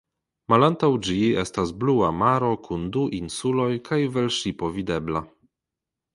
Malantaŭ 0.51 0.87
ĝi 1.07 1.17
estas 1.41 1.73
blua 1.83 2.09
maro 2.21 2.49
kun 2.69 2.89
du 2.97 3.05
insuloj 3.19 3.69
kaj 3.91 4.01
velŝipo 4.17 4.73
videbla. 4.81 5.25